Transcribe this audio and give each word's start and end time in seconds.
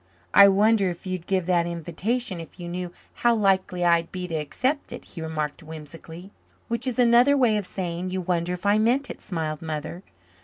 "I 0.33 0.47
wonder 0.47 0.89
if 0.89 1.05
you'd 1.05 1.27
give 1.27 1.45
that 1.45 1.67
invitation 1.67 2.39
if 2.39 2.59
you 2.59 2.67
knew 2.67 2.91
how 3.21 3.35
likely 3.35 3.85
I'd 3.85 4.11
be 4.11 4.27
to 4.29 4.33
accept 4.33 4.91
it," 4.91 5.05
he 5.05 5.21
remarked 5.21 5.61
whimsically. 5.61 6.31
"Which 6.69 6.87
is 6.87 6.97
another 6.97 7.37
way 7.37 7.55
of 7.55 7.67
saying 7.67 8.09
you 8.09 8.19
wonder 8.21 8.53
if 8.53 8.65
I 8.65 8.79
meant 8.79 9.11
it," 9.11 9.21
smiled 9.21 9.61
Mother. 9.61 10.01